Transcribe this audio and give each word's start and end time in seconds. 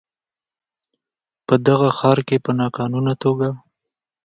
په 1.47 1.55
دغه 1.67 1.89
ښار 1.97 2.19
کې 2.27 2.37
په 2.45 2.51
ناقانونه 2.59 3.13
توګه 3.23 3.49